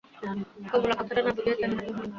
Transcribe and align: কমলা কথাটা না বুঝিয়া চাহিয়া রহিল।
কমলা 0.71 0.95
কথাটা 0.99 1.21
না 1.25 1.31
বুঝিয়া 1.35 1.55
চাহিয়া 1.55 1.79
রহিল। 1.79 1.97